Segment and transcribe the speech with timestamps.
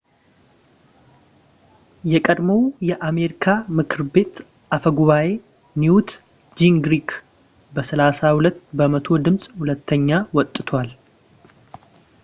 [2.13, 4.33] የቀድሞው የአሜሪካ የምክር ቤት
[4.77, 5.27] አፈ ጉባኤ
[5.83, 6.09] ኒውት
[6.61, 7.11] ጂንግሪክ
[7.75, 10.09] በ32 በመቶ ድምጽ ሁለተኛ
[10.39, 10.91] ወጥቷል